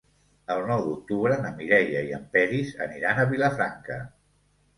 El 0.53 0.61
nou 0.69 0.79
d'octubre 0.85 1.37
na 1.43 1.51
Mireia 1.59 2.01
i 2.07 2.15
en 2.21 2.25
Peris 2.33 2.73
aniran 2.87 3.21
a 3.21 3.27
Vilafranca. 3.35 4.01